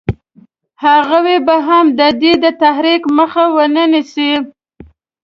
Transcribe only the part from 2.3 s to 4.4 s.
د تحریک مخه ونه نیسي.